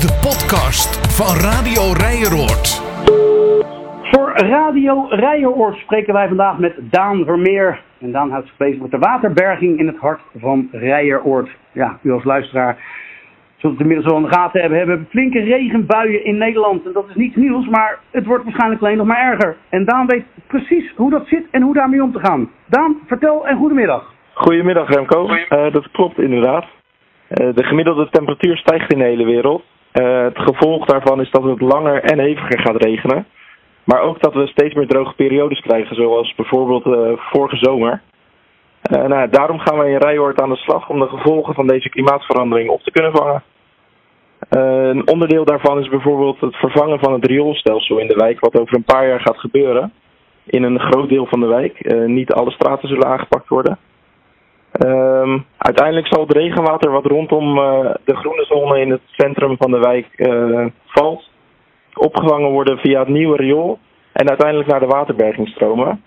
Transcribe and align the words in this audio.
is 0.00 0.06
de 0.06 0.28
podcast 0.28 0.90
van 1.18 1.34
Radio 1.50 1.82
Rijeroord. 2.06 2.66
Voor 4.10 4.32
Radio 4.36 5.06
Rijeroord 5.10 5.76
spreken 5.76 6.14
wij 6.14 6.28
vandaag 6.28 6.58
met 6.58 6.74
Daan 6.90 7.24
Vermeer. 7.24 7.80
En 7.98 8.12
Daan 8.12 8.30
houdt 8.30 8.46
zich 8.46 8.56
bezig 8.56 8.80
met 8.80 8.90
de 8.90 8.98
waterberging 8.98 9.78
in 9.78 9.86
het 9.86 9.96
hart 9.96 10.20
van 10.38 10.68
Rijeroord. 10.72 11.50
Ja, 11.72 11.98
u 12.02 12.12
als 12.12 12.24
luisteraar 12.24 12.76
zult 13.56 13.72
het 13.72 13.80
inmiddels 13.80 14.08
wel 14.08 14.16
in 14.16 14.28
de 14.28 14.34
gaten 14.34 14.60
hebben. 14.60 14.78
We 14.78 14.86
hebben 14.86 15.06
flinke 15.10 15.40
regenbuien 15.40 16.24
in 16.24 16.38
Nederland. 16.38 16.86
En 16.86 16.92
dat 16.92 17.08
is 17.08 17.14
niets 17.14 17.36
nieuws, 17.36 17.68
maar 17.68 17.98
het 18.10 18.26
wordt 18.26 18.44
waarschijnlijk 18.44 18.82
alleen 18.82 18.96
nog 18.96 19.06
maar 19.06 19.32
erger. 19.32 19.56
En 19.68 19.84
Daan 19.84 20.06
weet 20.06 20.24
precies 20.46 20.92
hoe 20.96 21.10
dat 21.10 21.26
zit 21.26 21.46
en 21.50 21.62
hoe 21.62 21.74
daarmee 21.74 22.02
om 22.02 22.12
te 22.12 22.20
gaan. 22.20 22.50
Daan, 22.66 22.96
vertel 23.06 23.46
en 23.46 23.56
goedemiddag. 23.56 24.14
Goedemiddag 24.32 24.88
Remco. 24.88 25.28
Uh, 25.30 25.72
dat 25.72 25.90
klopt 25.90 26.18
inderdaad. 26.18 26.64
Uh, 26.64 27.54
de 27.54 27.64
gemiddelde 27.64 28.08
temperatuur 28.10 28.56
stijgt 28.56 28.92
in 28.92 28.98
de 28.98 29.04
hele 29.04 29.24
wereld. 29.24 29.64
Uh, 29.92 30.22
het 30.22 30.38
gevolg 30.38 30.86
daarvan 30.86 31.20
is 31.20 31.30
dat 31.30 31.42
het 31.42 31.60
langer 31.60 32.02
en 32.02 32.18
heviger 32.18 32.60
gaat 32.60 32.82
regenen. 32.82 33.26
Maar 33.84 34.00
ook 34.00 34.20
dat 34.20 34.34
we 34.34 34.46
steeds 34.46 34.74
meer 34.74 34.86
droge 34.86 35.14
periodes 35.14 35.60
krijgen, 35.60 35.96
zoals 35.96 36.34
bijvoorbeeld 36.34 37.18
vorige 37.18 37.56
zomer. 37.56 38.02
nou, 38.90 39.28
daarom 39.28 39.58
gaan 39.58 39.78
wij 39.78 39.90
in 39.90 39.98
Rijhoort 39.98 40.40
aan 40.40 40.50
de 40.50 40.56
slag 40.56 40.88
om 40.88 40.98
de 40.98 41.08
gevolgen 41.08 41.54
van 41.54 41.66
deze 41.66 41.88
klimaatverandering 41.88 42.70
op 42.70 42.82
te 42.82 42.90
kunnen 42.90 43.12
vangen. 43.12 43.42
een 44.48 45.08
onderdeel 45.08 45.44
daarvan 45.44 45.78
is 45.80 45.88
bijvoorbeeld 45.88 46.40
het 46.40 46.56
vervangen 46.56 46.98
van 46.98 47.12
het 47.12 47.26
rioolstelsel 47.26 47.98
in 47.98 48.08
de 48.08 48.16
wijk, 48.16 48.40
wat 48.40 48.60
over 48.60 48.76
een 48.76 48.84
paar 48.84 49.08
jaar 49.08 49.20
gaat 49.20 49.38
gebeuren. 49.38 49.92
In 50.44 50.62
een 50.62 50.80
groot 50.80 51.08
deel 51.08 51.26
van 51.26 51.40
de 51.40 51.46
wijk. 51.46 52.06
niet 52.06 52.32
alle 52.32 52.50
straten 52.50 52.88
zullen 52.88 53.06
aangepakt 53.06 53.48
worden. 53.48 53.78
Um, 54.86 55.44
uiteindelijk 55.56 56.06
zal 56.06 56.26
het 56.26 56.36
regenwater 56.36 56.90
wat 56.90 57.06
rondom 57.06 57.58
uh, 57.58 57.94
de 58.04 58.16
groene 58.16 58.44
zone 58.44 58.80
in 58.80 58.90
het 58.90 59.00
centrum 59.06 59.56
van 59.56 59.70
de 59.70 59.78
wijk 59.78 60.06
uh, 60.16 60.66
valt, 60.86 61.30
opgevangen 61.94 62.50
worden 62.50 62.78
via 62.78 62.98
het 62.98 63.08
nieuwe 63.08 63.36
riool 63.36 63.78
en 64.12 64.28
uiteindelijk 64.28 64.68
naar 64.68 64.80
de 64.80 64.86
waterberging 64.86 65.48
stromen. 65.48 66.02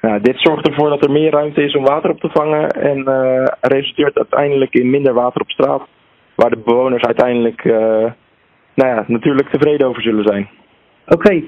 Nou, 0.00 0.20
dit 0.20 0.40
zorgt 0.40 0.68
ervoor 0.68 0.88
dat 0.88 1.04
er 1.04 1.10
meer 1.10 1.30
ruimte 1.30 1.62
is 1.62 1.74
om 1.76 1.84
water 1.84 2.10
op 2.10 2.20
te 2.20 2.28
vangen 2.32 2.68
en 2.68 2.98
uh, 2.98 3.44
resulteert 3.60 4.16
uiteindelijk 4.16 4.74
in 4.74 4.90
minder 4.90 5.14
water 5.14 5.40
op 5.40 5.50
straat, 5.50 5.82
waar 6.34 6.50
de 6.50 6.62
bewoners 6.64 7.02
uiteindelijk 7.02 7.64
nou 8.74 8.94
ja, 8.94 9.04
natuurlijk 9.06 9.48
tevreden 9.48 9.88
over 9.88 10.02
zullen 10.02 10.24
zijn. 10.24 10.48
Oké, 11.08 11.42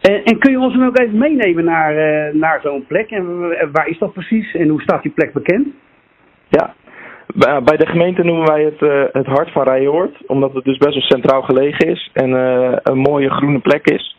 en, 0.00 0.24
en, 0.24 0.38
kun 0.38 0.50
je 0.50 0.58
ons 0.58 0.74
dan 0.74 0.86
ook 0.86 0.98
even 0.98 1.18
meenemen 1.18 1.64
naar, 1.64 1.94
naar 2.36 2.60
zo'n 2.62 2.86
plek 2.86 3.10
en 3.10 3.38
waar 3.72 3.88
is 3.88 3.98
dat 3.98 4.12
precies 4.12 4.54
en 4.54 4.68
hoe 4.68 4.82
staat 4.82 5.02
die 5.02 5.12
plek 5.12 5.32
bekend? 5.32 5.66
Ja, 6.48 6.74
bij 7.60 7.76
de 7.76 7.86
gemeente 7.86 8.22
noemen 8.24 8.46
wij 8.46 8.62
het 8.62 8.80
uh, 8.80 9.02
het 9.12 9.26
hart 9.26 9.52
van 9.52 9.62
Rijhoort, 9.62 10.26
omdat 10.26 10.52
het 10.54 10.64
dus 10.64 10.78
best 10.78 10.94
wel 10.94 11.02
centraal 11.02 11.42
gelegen 11.42 11.88
is 11.88 12.10
en 12.12 12.30
uh, 12.30 12.76
een 12.82 12.98
mooie 12.98 13.30
groene 13.30 13.58
plek 13.58 13.86
is. 13.86 14.16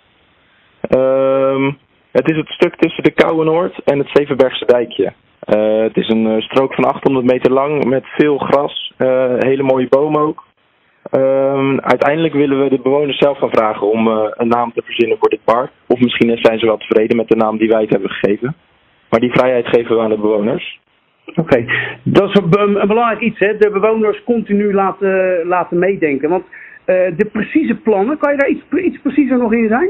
Um, 0.89 1.77
het 2.11 2.31
is 2.31 2.37
het 2.37 2.49
stuk 2.49 2.75
tussen 2.75 3.03
de 3.03 3.11
Kouwenoord 3.11 3.79
en 3.83 3.97
het 3.97 4.09
Zevenbergse 4.13 4.65
dijkje. 4.65 5.13
Het 5.85 5.97
is 5.97 6.09
een 6.09 6.41
strook 6.41 6.73
van 6.73 6.83
800 6.83 7.25
meter 7.25 7.51
lang 7.51 7.85
met 7.85 8.03
veel 8.05 8.37
gras, 8.37 8.93
hele 9.37 9.63
mooie 9.63 9.87
bomen 9.89 10.21
ook. 10.21 10.45
Um, 11.11 11.79
uiteindelijk 11.79 12.33
willen 12.33 12.63
we 12.63 12.69
de 12.69 12.79
bewoners 12.79 13.17
zelf 13.17 13.37
gaan 13.37 13.49
vragen 13.49 13.91
om 13.91 14.07
een 14.07 14.47
naam 14.47 14.73
te 14.73 14.81
verzinnen 14.85 15.17
voor 15.19 15.29
dit 15.29 15.43
park. 15.43 15.71
Of 15.87 15.99
misschien 15.99 16.37
zijn 16.37 16.59
ze 16.59 16.65
wel 16.65 16.77
tevreden 16.77 17.17
met 17.17 17.27
de 17.27 17.35
naam 17.35 17.57
die 17.57 17.69
wij 17.69 17.81
het 17.81 17.89
hebben 17.89 18.09
gegeven. 18.09 18.55
Maar 19.09 19.19
die 19.19 19.31
vrijheid 19.31 19.67
geven 19.67 19.95
we 19.95 20.01
aan 20.01 20.09
de 20.09 20.17
bewoners. 20.17 20.79
Oké, 21.35 21.65
dat 22.03 22.29
is 22.29 22.35
een, 22.35 22.59
een, 22.59 22.87
belangrijk 22.87 23.19
iets, 23.19 23.39
hè? 23.39 23.57
de 23.57 23.69
bewoners 23.69 24.23
continu 24.23 24.73
laten, 24.73 25.45
laten 25.47 25.79
meedenken. 25.79 26.29
Want 26.29 26.43
uh, 26.45 27.17
de 27.17 27.29
precieze 27.31 27.75
plannen, 27.75 28.17
kan 28.17 28.31
je 28.31 28.37
daar 28.37 28.49
iets, 28.49 28.63
iets 28.85 29.01
preciezer 29.01 29.37
nog 29.37 29.53
in 29.53 29.67
zijn? 29.67 29.89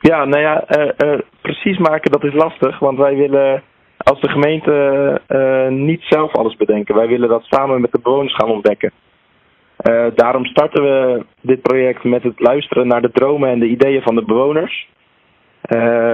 Ja, 0.00 0.24
nou 0.24 0.42
ja, 0.42 0.64
uh, 0.78 0.90
uh, 0.98 1.18
precies 1.40 1.78
maken 1.78 2.10
dat 2.10 2.24
is 2.24 2.34
lastig, 2.34 2.78
want 2.78 2.98
wij 2.98 3.16
willen 3.16 3.62
als 3.96 4.20
de 4.20 4.28
gemeente 4.28 5.20
niet 5.70 6.02
zelf 6.02 6.36
alles 6.36 6.56
bedenken. 6.56 6.94
Wij 6.94 7.08
willen 7.08 7.28
dat 7.28 7.44
samen 7.44 7.80
met 7.80 7.92
de 7.92 8.00
bewoners 8.02 8.34
gaan 8.34 8.50
ontdekken. 8.50 8.90
daarom 10.14 10.44
starten 10.44 10.82
we 10.82 11.24
dit 11.40 11.62
project 11.62 12.04
met 12.04 12.22
het 12.22 12.40
luisteren 12.40 12.86
naar 12.86 13.02
de 13.02 13.10
dromen 13.10 13.48
en 13.48 13.58
de 13.58 13.68
ideeën 13.68 14.02
van 14.02 14.14
de 14.14 14.24
bewoners. 14.24 14.88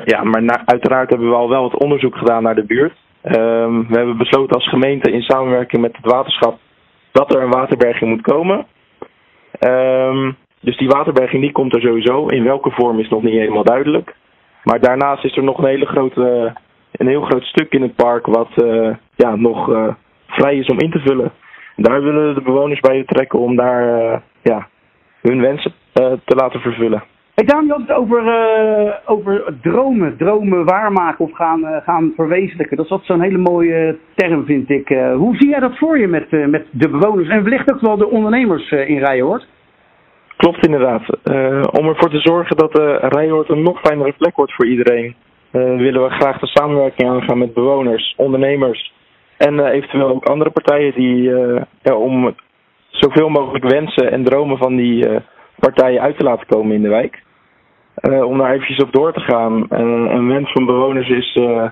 ja, 0.05 0.23
maar 0.23 0.43
na, 0.43 0.63
uiteraard 0.67 1.11
hebben 1.11 1.29
we 1.29 1.35
al 1.35 1.49
wel 1.49 1.63
wat 1.63 1.83
onderzoek 1.83 2.17
gedaan 2.17 2.43
naar 2.43 2.55
de 2.55 2.67
buurt. 2.67 2.97
Um, 3.23 3.87
we 3.89 3.97
hebben 3.97 4.17
besloten 4.17 4.55
als 4.55 4.69
gemeente 4.69 5.13
in 5.13 5.23
samenwerking 5.23 5.83
met 5.83 5.97
het 5.97 6.13
waterschap 6.13 6.59
dat 7.13 7.35
er 7.35 7.43
een 7.43 7.51
waterberging 7.51 8.11
moet 8.11 8.23
komen. 8.23 8.67
Um, 9.61 10.37
dus 10.61 10.77
die 10.77 10.89
waterberging 10.89 11.43
die 11.43 11.53
komt 11.53 11.75
er 11.75 11.81
sowieso. 11.81 12.27
In 12.27 12.45
welke 12.45 12.71
vorm 12.71 12.99
is 12.99 13.09
nog 13.09 13.23
niet 13.23 13.39
helemaal 13.39 13.65
duidelijk. 13.65 14.15
Maar 14.65 14.81
daarnaast 14.81 15.25
is 15.25 15.37
er 15.37 15.43
nog 15.43 15.59
een, 15.59 15.69
hele 15.69 15.87
grote, 15.87 16.55
een 16.93 17.07
heel 17.07 17.23
groot 17.23 17.45
stuk 17.45 17.73
in 17.73 17.83
het 17.83 17.95
park 17.95 18.27
wat 18.27 18.51
uh, 18.57 18.95
ja, 19.17 19.37
nog 19.37 19.69
uh, 19.69 19.89
vrij 20.27 20.57
is 20.57 20.67
om 20.67 20.79
in 20.79 20.91
te 20.91 20.99
vullen. 20.99 21.33
Daar 21.77 22.03
willen 22.03 22.35
de 22.35 22.43
bewoners 22.43 22.81
bij 22.81 22.99
betrekken 22.99 23.39
om 23.39 23.57
daar 23.57 24.03
uh, 24.03 24.19
ja, 24.43 24.69
hun 25.21 25.41
wensen 25.41 25.73
te 25.93 26.35
laten 26.35 26.61
vervullen. 26.61 27.03
Hey 27.41 27.49
Daan, 27.49 27.67
je 27.67 27.73
had 27.73 27.81
het 27.81 27.97
over, 27.97 28.23
uh, 28.25 28.93
over 29.05 29.55
dromen, 29.63 30.17
dromen 30.17 30.65
waarmaken 30.65 31.25
of 31.25 31.33
gaan, 31.33 31.61
uh, 31.61 31.77
gaan 31.77 32.13
verwezenlijken. 32.17 32.77
Dat 32.77 32.87
is 32.87 32.91
altijd 32.93 33.11
zo'n 33.11 33.21
hele 33.21 33.39
mooie 33.39 33.99
term, 34.15 34.45
vind 34.45 34.71
ik. 34.71 34.91
Uh, 34.91 35.15
hoe 35.15 35.37
zie 35.37 35.49
jij 35.49 35.61
dat 35.61 35.79
voor 35.79 35.99
je 35.99 36.07
met, 36.07 36.31
met 36.31 36.67
de 36.71 36.89
bewoners 36.89 37.29
en 37.29 37.43
wellicht 37.43 37.73
ook 37.73 37.81
wel 37.81 37.97
de 37.97 38.11
ondernemers 38.11 38.71
in 38.71 38.99
Rijhoort? 38.99 39.47
Klopt 40.37 40.67
inderdaad. 40.67 41.03
om 41.79 41.89
ervoor 41.89 42.11
te 42.11 42.21
zorgen 42.21 42.57
dat 42.57 42.79
Rijhoort 43.13 43.49
een 43.49 43.63
nog 43.63 43.81
fijnere 43.81 44.13
plek 44.13 44.37
wordt 44.37 44.55
voor 44.55 44.67
iedereen, 44.67 45.15
willen 45.51 46.03
we 46.03 46.11
graag 46.11 46.39
de 46.39 46.47
samenwerking 46.47 47.11
aangaan 47.11 47.39
met 47.39 47.55
bewoners, 47.55 48.15
ondernemers 48.17 48.93
en 49.37 49.67
eventueel 49.67 50.09
ook 50.09 50.25
andere 50.25 50.51
partijen 50.51 50.95
die 50.95 51.23
ja, 51.83 51.95
om 51.95 52.35
zoveel 52.89 53.29
mogelijk 53.29 53.65
wensen 53.71 54.11
en 54.13 54.25
dromen 54.25 54.59
van 54.59 54.77
die 54.77 55.21
partijen 55.59 56.01
uit 56.01 56.19
te 56.19 56.25
laten 56.25 56.47
komen 56.47 56.77
in 56.77 56.83
de 56.83 56.89
wijk. 56.89 57.23
Uh, 58.01 58.25
om 58.25 58.39
daar 58.39 58.53
eventjes 58.53 58.83
op 58.83 58.93
door 58.93 59.13
te 59.13 59.21
gaan. 59.21 59.59
Uh, 59.59 59.79
een 60.13 60.29
wens 60.29 60.53
van 60.53 60.67
bewoners 60.67 61.09
is 61.09 61.37
uh, 61.37 61.65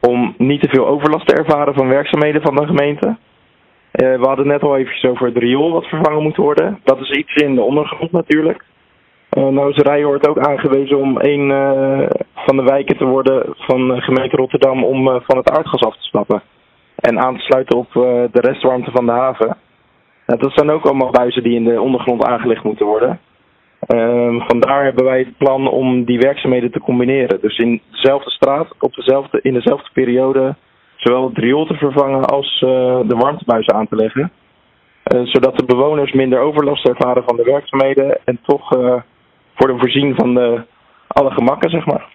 om 0.00 0.34
niet 0.38 0.60
te 0.60 0.68
veel 0.68 0.86
overlast 0.86 1.26
te 1.26 1.34
ervaren 1.34 1.74
van 1.74 1.88
werkzaamheden 1.88 2.42
van 2.42 2.54
de 2.54 2.66
gemeente. 2.66 3.16
we 3.92 4.18
hadden 4.20 4.46
net 4.46 4.62
al 4.62 4.76
eventjes 4.76 5.10
over 5.10 5.26
het 5.26 5.36
riool 5.36 5.72
wat 5.72 5.86
vervangen 5.86 6.22
moet 6.22 6.36
worden. 6.36 6.80
Dat 6.84 7.00
is 7.00 7.10
iets 7.10 7.34
in 7.34 7.54
de 7.54 7.60
ondergrond 7.60 8.12
natuurlijk. 8.12 8.64
nou 9.30 9.70
is 9.70 9.76
Rijhoort 9.76 10.28
ook 10.28 10.38
aangewezen 10.38 10.98
om 10.98 11.16
een 11.18 11.48
van 12.34 12.56
de 12.56 12.62
wijken 12.62 12.96
te 12.96 13.04
worden 13.04 13.54
van 13.56 14.02
gemeente 14.02 14.36
Rotterdam 14.36 14.84
om 14.84 15.04
van 15.04 15.36
het 15.36 15.50
aardgas 15.50 15.82
af 15.82 15.96
te 15.96 16.02
stappen. 16.02 16.42
En 16.94 17.20
aan 17.20 17.36
te 17.36 17.42
sluiten 17.42 17.78
op 17.78 17.92
de 18.32 18.40
restwarmte 18.40 18.90
van 18.90 19.06
de 19.06 19.12
haven. 19.12 19.56
dat 20.26 20.52
zijn 20.54 20.70
ook 20.70 20.84
allemaal 20.84 21.10
buizen 21.10 21.42
die 21.42 21.54
in 21.54 21.64
de 21.64 21.80
ondergrond 21.80 22.24
aangelegd 22.24 22.64
moeten 22.64 22.86
worden. 22.86 23.20
Um, 23.88 24.40
vandaar 24.40 24.84
hebben 24.84 25.04
wij 25.04 25.18
het 25.18 25.36
plan 25.36 25.68
om 25.68 26.04
die 26.04 26.18
werkzaamheden 26.18 26.70
te 26.70 26.80
combineren. 26.80 27.40
Dus 27.40 27.58
in 27.58 27.80
dezelfde 27.90 28.30
straat, 28.30 28.74
op 28.78 28.94
dezelfde, 28.94 29.38
in 29.42 29.52
dezelfde 29.52 29.88
periode, 29.92 30.54
zowel 30.96 31.28
het 31.28 31.38
riool 31.38 31.66
te 31.66 31.74
vervangen 31.74 32.24
als 32.24 32.60
uh, 32.64 32.68
de 33.08 33.16
warmtebuizen 33.16 33.74
aan 33.74 33.88
te 33.88 33.96
leggen. 33.96 34.30
Uh, 35.14 35.20
zodat 35.22 35.58
de 35.58 35.64
bewoners 35.64 36.12
minder 36.12 36.38
overlast 36.38 36.88
ervaren 36.88 37.22
van 37.26 37.36
de 37.36 37.42
werkzaamheden 37.42 38.18
en 38.24 38.38
toch 38.42 38.68
worden 39.56 39.78
voorzien 39.78 40.14
van 40.14 40.34
de, 40.34 40.62
alle 41.06 41.30
gemakken, 41.30 41.70
zeg 41.70 41.86
maar. 41.86 42.08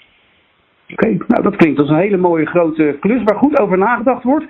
Oké, 0.90 1.06
okay, 1.06 1.22
nou 1.28 1.44
dat 1.44 1.56
klinkt 1.56 1.79
als 1.79 1.90
een 1.90 1.96
hele 1.96 2.18
mooie 2.18 2.46
grote 2.46 2.97
klus 3.00 3.24
waar 3.24 3.38
goed 3.38 3.59
over 3.59 3.78
nagedacht 3.78 4.24
wordt. 4.24 4.46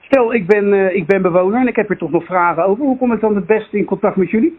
Stel, 0.00 0.34
ik 0.34 0.46
ben, 0.46 0.96
ik 0.96 1.06
ben 1.06 1.22
bewoner 1.22 1.60
en 1.60 1.68
ik 1.68 1.76
heb 1.76 1.90
er 1.90 1.98
toch 1.98 2.10
nog 2.10 2.24
vragen 2.24 2.64
over. 2.64 2.84
Hoe 2.84 2.98
kom 2.98 3.12
ik 3.12 3.20
dan 3.20 3.34
het 3.34 3.46
beste 3.46 3.78
in 3.78 3.84
contact 3.84 4.16
met 4.16 4.30
jullie? 4.30 4.58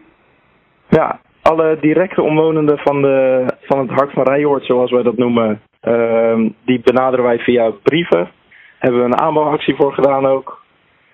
Ja, 0.88 1.20
alle 1.44 1.78
directe 1.80 2.22
omwonenden 2.22 2.78
van, 2.78 3.02
de, 3.02 3.46
van 3.60 3.78
het 3.78 3.90
Hart 3.90 4.12
van 4.12 4.22
Rijhoort, 4.22 4.64
zoals 4.64 4.90
wij 4.90 5.02
dat 5.02 5.16
noemen, 5.16 5.60
uh, 5.82 6.50
die 6.64 6.80
benaderen 6.84 7.24
wij 7.24 7.38
via 7.38 7.70
brieven. 7.82 8.28
Hebben 8.78 9.00
we 9.00 9.06
een 9.06 9.20
aanbouwactie 9.20 9.74
voor 9.74 9.92
gedaan 9.92 10.26
ook. 10.26 10.62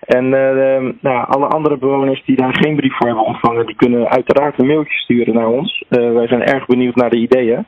En 0.01 0.25
uh, 0.25 0.93
nou, 1.01 1.27
alle 1.29 1.47
andere 1.47 1.79
bewoners 1.79 2.25
die 2.25 2.37
daar 2.37 2.57
geen 2.57 2.77
brief 2.77 2.97
voor 2.97 3.07
hebben 3.07 3.25
ontvangen, 3.25 3.67
die 3.67 3.77
kunnen 3.77 4.09
uiteraard 4.09 4.59
een 4.59 4.67
mailtje 4.67 4.99
sturen 4.99 5.35
naar 5.35 5.49
ons. 5.49 5.85
Uh, 5.89 6.13
wij 6.13 6.27
zijn 6.27 6.43
erg 6.43 6.67
benieuwd 6.67 6.95
naar 6.95 7.11
de 7.11 7.19
ideeën. 7.19 7.67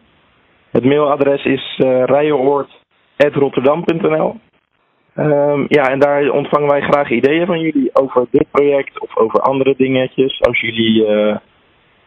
Het 0.71 0.85
mailadres 0.85 1.45
is 1.45 1.81
uh, 1.85 2.05
Ja, 5.69 5.91
en 5.91 5.99
daar 5.99 6.31
ontvangen 6.31 6.69
wij 6.69 6.81
graag 6.81 7.11
ideeën 7.11 7.47
van 7.47 7.61
jullie 7.61 7.91
over 7.93 8.27
dit 8.31 8.47
project 8.51 9.01
of 9.01 9.17
over 9.17 9.41
andere 9.41 9.75
dingetjes. 9.77 10.41
Als 10.41 10.61
jullie 10.61 11.07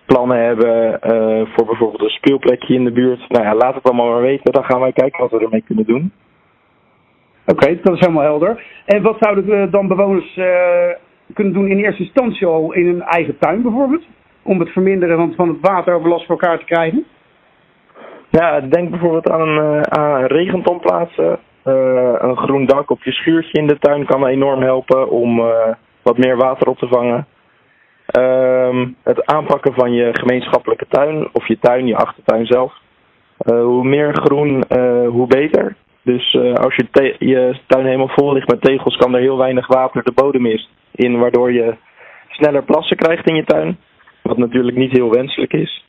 plannen 0.05 0.43
hebben 0.43 0.99
uh, 1.03 1.47
voor 1.53 1.65
bijvoorbeeld 1.65 2.01
een 2.01 2.09
speelplekje 2.09 2.73
in 2.73 2.83
de 2.83 2.91
buurt. 2.91 3.29
Nou 3.29 3.43
ja, 3.43 3.55
laat 3.55 3.75
het 3.75 3.83
allemaal 3.83 4.09
maar 4.09 4.21
weten. 4.21 4.53
Dan 4.53 4.63
gaan 4.63 4.79
wij 4.79 4.91
kijken 4.91 5.21
wat 5.21 5.31
we 5.31 5.39
ermee 5.39 5.63
kunnen 5.65 5.85
doen. 5.85 6.11
Oké, 7.45 7.63
okay, 7.63 7.79
dat 7.83 7.93
is 7.93 7.99
helemaal 7.99 8.23
helder. 8.23 8.63
En 8.85 9.01
wat 9.01 9.17
zouden 9.19 9.71
dan 9.71 9.87
bewoners 9.87 10.37
uh, 10.37 10.45
kunnen 11.33 11.53
doen 11.53 11.67
in 11.67 11.77
eerste 11.77 12.03
instantie 12.03 12.47
al 12.47 12.73
in 12.73 12.85
hun 12.85 13.01
eigen 13.01 13.37
tuin 13.37 13.61
bijvoorbeeld? 13.61 14.03
om 14.45 14.59
het 14.59 14.69
verminderen 14.69 15.17
van, 15.17 15.33
van 15.35 15.47
het 15.47 15.57
wateroverlast 15.61 16.25
voor 16.25 16.39
elkaar 16.39 16.59
te 16.59 16.65
krijgen? 16.65 17.05
Ja, 18.29 18.59
denk 18.59 18.89
bijvoorbeeld 18.89 19.29
aan 19.29 19.41
een, 19.41 19.75
uh, 19.75 19.81
aan 19.81 20.21
een 20.21 20.27
regenton 20.27 20.79
plaatsen. 20.79 21.39
Uh, 21.65 22.13
een 22.17 22.37
groen 22.37 22.65
dak 22.65 22.89
op 22.89 23.03
je 23.03 23.11
schuurtje 23.11 23.61
in 23.61 23.67
de 23.67 23.77
tuin 23.79 24.05
kan 24.05 24.25
enorm 24.25 24.61
helpen 24.61 25.09
om 25.09 25.41
wat 26.01 26.17
meer 26.17 26.37
water 26.37 26.67
op 26.67 26.77
te 26.77 26.87
vangen. 26.87 27.27
Uh, 28.17 28.85
het 29.03 29.25
aanpakken 29.25 29.73
van 29.73 29.93
je 29.93 30.09
gemeenschappelijke 30.13 30.85
tuin 30.89 31.29
of 31.31 31.47
je 31.47 31.59
tuin, 31.59 31.87
je 31.87 31.95
achtertuin 31.95 32.45
zelf. 32.45 32.73
hoe 33.45 33.83
meer 33.83 34.13
groen, 34.13 34.63
hoe 35.07 35.27
beter. 35.27 35.75
Dus 36.01 36.37
als 36.53 36.75
je, 36.75 37.15
je 37.19 37.59
tuin 37.67 37.85
helemaal 37.85 38.07
vol 38.15 38.33
ligt 38.33 38.47
met 38.47 38.61
tegels, 38.61 38.95
kan 38.95 39.13
er 39.15 39.21
heel 39.21 39.37
weinig 39.37 39.67
water 39.67 40.03
de 40.03 40.11
bodem 40.11 40.45
is 40.45 40.69
in, 40.91 41.19
waardoor 41.19 41.51
je 41.51 41.75
sneller 42.29 42.63
plassen 42.63 42.97
krijgt 42.97 43.29
in 43.29 43.35
je 43.35 43.43
tuin. 43.43 43.77
Wat 44.21 44.37
natuurlijk 44.37 44.77
niet 44.77 44.91
heel 44.91 45.09
wenselijk 45.09 45.53
is. 45.53 45.85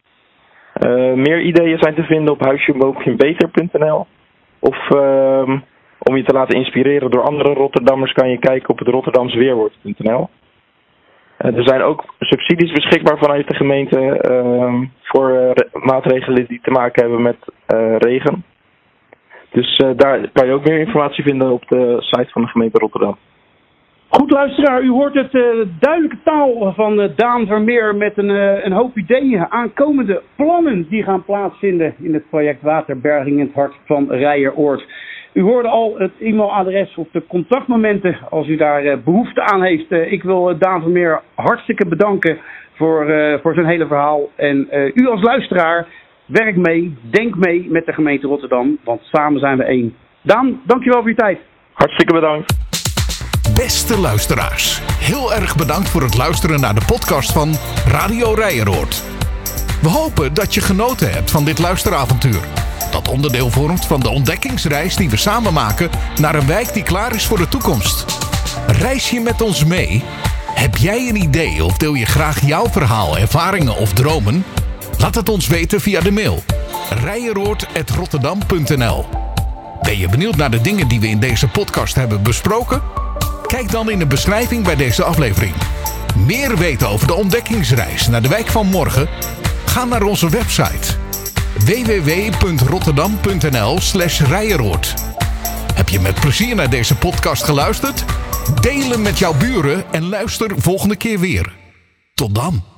Meer 1.14 1.40
ideeën 1.40 1.78
zijn 1.78 1.94
te 1.94 2.02
vinden 2.02 2.32
op 2.32 2.44
huisjeboompjebeter.nl. 2.44 4.06
Of 4.58 4.90
uh, 4.90 5.61
om 5.99 6.17
je 6.17 6.23
te 6.25 6.32
laten 6.32 6.58
inspireren 6.58 7.11
door 7.11 7.23
andere 7.23 7.52
Rotterdammers 7.52 8.12
kan 8.12 8.31
je 8.31 8.38
kijken 8.38 8.69
op 8.69 8.78
het 8.78 8.88
rotterdamsweerwoord.nl. 8.88 10.28
Uh, 11.41 11.56
er 11.56 11.69
zijn 11.69 11.83
ook 11.83 12.05
subsidies 12.19 12.73
beschikbaar 12.73 13.19
vanuit 13.19 13.49
de 13.49 13.55
gemeente 13.55 13.99
ehm, 14.21 14.85
voor 15.03 15.55
maatregelen 15.73 16.47
die 16.47 16.61
te 16.62 16.71
maken 16.71 17.03
hebben 17.03 17.23
met 17.23 17.37
regen. 17.99 18.44
Dus 19.50 19.83
daar 19.97 20.31
kan 20.33 20.47
je 20.47 20.53
ook 20.53 20.69
meer 20.69 20.79
informatie 20.79 21.25
vinden 21.25 21.53
op 21.53 21.69
de 21.69 21.97
site 22.00 22.31
van 22.31 22.43
de 22.43 22.49
gemeente 22.49 22.79
Rotterdam. 22.79 23.17
Goed 24.09 24.31
luisteraar, 24.31 24.83
u 24.83 24.91
hoort 24.91 25.15
het 25.15 25.33
duidelijke 25.81 26.19
taal 26.25 26.73
van 26.75 27.00
uh, 27.00 27.09
Daan 27.17 27.47
Vermeer 27.47 27.94
met 27.94 28.19
een, 28.19 28.29
een 28.65 28.73
hoop 28.73 28.97
ideeën, 28.97 29.50
aankomende 29.50 30.23
plannen 30.37 30.87
die 30.88 31.03
gaan 31.03 31.25
plaatsvinden 31.25 31.94
in 31.99 32.15
het 32.15 32.29
project 32.31 32.62
Waterberging 32.62 33.38
in 33.38 33.47
het 33.47 33.55
hart 33.55 33.75
van 33.85 34.11
Rijeroord. 34.11 34.85
U 35.37 35.43
hoorde 35.43 35.69
al 35.69 35.94
het 35.99 36.12
e-mailadres 36.21 36.94
of 36.94 37.06
de 37.12 37.23
contactmomenten 37.29 38.19
als 38.31 38.49
u 38.49 38.56
daar 38.56 39.00
behoefte 39.00 39.43
aan 39.43 39.62
heeft. 39.62 39.91
ik 39.91 40.23
wil 40.23 40.59
Daan 40.59 40.81
Vermeer 40.83 41.23
hartstikke 41.35 41.87
bedanken 41.87 42.38
voor, 42.75 43.06
voor 43.43 43.55
zijn 43.55 43.67
hele 43.67 43.87
verhaal. 43.87 44.31
En 44.37 44.69
u 44.94 45.09
als 45.09 45.23
luisteraar, 45.23 45.87
werk 46.27 46.56
mee, 46.56 46.97
denk 47.11 47.37
mee 47.37 47.67
met 47.71 47.87
de 47.87 47.93
gemeente 47.93 48.27
Rotterdam, 48.27 48.79
want 48.85 49.00
samen 49.03 49.41
zijn 49.41 49.56
we 49.56 49.65
één. 49.65 49.97
Daan, 50.23 50.61
dankjewel 50.65 51.00
voor 51.00 51.09
uw 51.09 51.15
tijd. 51.15 51.38
Hartstikke 51.73 52.12
bedankt. 52.12 52.55
Beste 53.56 54.00
luisteraars, 54.00 54.81
heel 55.00 55.33
erg 55.33 55.56
bedankt 55.56 55.88
voor 55.91 56.03
het 56.03 56.17
luisteren 56.17 56.61
naar 56.61 56.75
de 56.75 56.85
podcast 56.87 57.33
van 57.33 57.49
Radio 57.88 58.33
Rijeroord. 58.35 58.94
We 59.83 59.88
hopen 59.88 60.35
dat 60.35 60.55
je 60.55 60.61
genoten 60.61 61.11
hebt 61.11 61.31
van 61.31 61.44
dit 61.44 61.59
luisteravontuur. 61.59 62.65
Dat 62.96 63.08
onderdeel 63.08 63.50
vormt 63.50 63.87
van 63.87 64.00
de 64.00 64.08
ontdekkingsreis 64.08 64.96
die 64.96 65.10
we 65.10 65.16
samen 65.16 65.52
maken 65.52 65.90
naar 66.20 66.34
een 66.34 66.46
wijk 66.46 66.75
die 66.75 66.82
klaar 66.82 67.14
is 67.14 67.26
voor 67.26 67.38
de 67.38 67.48
toekomst. 67.48 68.04
Reis 68.66 69.10
je 69.10 69.20
met 69.20 69.43
ons 69.43 69.64
mee? 69.64 70.04
Heb 70.54 70.76
jij 70.76 71.08
een 71.08 71.22
idee 71.22 71.64
of 71.64 71.76
deel 71.76 71.94
je 71.94 72.06
graag 72.06 72.46
jouw 72.46 72.70
verhaal, 72.70 73.19
ervaringen 73.19 73.76
of 73.76 73.93
dromen? 73.93 74.44
Laat 74.98 75.14
het 75.14 75.28
ons 75.28 75.46
weten 75.46 75.81
via 75.81 76.00
de 76.00 76.10
mail 76.10 76.43
rijeroord.rotterdam.nl 77.02 79.04
Ben 79.82 79.99
je 79.99 80.08
benieuwd 80.08 80.37
naar 80.37 80.50
de 80.50 80.60
dingen 80.60 80.88
die 80.88 81.00
we 81.00 81.08
in 81.08 81.20
deze 81.20 81.49
podcast 81.49 81.94
hebben 81.94 82.22
besproken? 82.22 82.82
Kijk 83.46 83.70
dan 83.70 83.90
in 83.90 83.99
de 83.99 84.06
beschrijving 84.06 84.64
bij 84.64 84.76
deze 84.76 85.04
aflevering. 85.04 85.54
Meer 86.26 86.58
weten 86.58 86.88
over 86.88 87.06
de 87.06 87.14
ontdekkingsreis 87.14 88.08
naar 88.08 88.22
de 88.22 88.28
wijk 88.28 88.46
van 88.46 88.66
morgen? 88.66 89.08
Ga 89.64 89.84
naar 89.84 90.02
onze 90.02 90.28
website 90.28 91.04
www.rotterdam.nl 91.64 93.81
slash 93.81 94.20
rijeroord. 94.20 94.94
Heb 95.75 95.88
je 95.88 96.00
met 96.00 96.20
plezier 96.20 96.55
naar 96.55 96.70
deze 96.70 96.97
podcast 96.97 97.44
geluisterd? 97.44 98.05
Deel 98.61 98.91
hem 98.91 99.03
met 99.03 99.19
jouw 99.19 99.35
buren 99.35 99.93
en 99.93 100.08
luister 100.08 100.50
volgende 100.56 100.97
keer 100.97 101.19
weer. 101.19 101.55
Tot 102.14 102.35
dan. 102.35 102.75